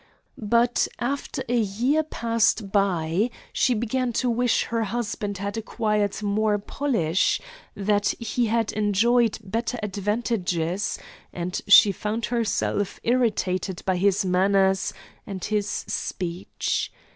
But 0.39 0.87
after 0.97 1.43
a 1.47 1.59
year 1.59 2.01
passed 2.01 2.71
by 2.71 3.29
she 3.53 3.75
began 3.75 4.11
to 4.13 4.31
wish 4.31 4.63
her 4.63 4.85
husband 4.85 5.37
had 5.37 5.57
acquired 5.57 6.23
more 6.23 6.57
polish 6.57 7.39
that 7.75 8.07
he 8.19 8.47
had 8.47 8.73
enjoyed 8.73 9.37
better 9.43 9.77
advantages 9.83 10.97
and 11.31 11.61
she 11.67 11.91
found 11.91 12.25
herself 12.25 12.99
irritated 13.03 13.83
by 13.85 13.97
his 13.97 14.25
manners 14.25 14.91
and 15.27 15.43
his 15.43 15.67
speech. 15.69 16.91